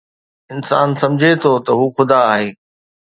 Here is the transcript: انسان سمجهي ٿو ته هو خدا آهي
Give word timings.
انسان 0.53 0.87
سمجهي 1.01 1.33
ٿو 1.43 1.51
ته 1.65 1.71
هو 1.79 1.85
خدا 1.95 2.19
آهي 2.33 2.49